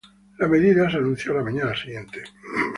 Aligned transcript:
La 0.39 0.47
medida 0.47 0.89
se 0.89 0.97
anunció 0.97 1.31
la 1.35 1.43
mañana 1.43 1.75
siguiente. 1.75 2.23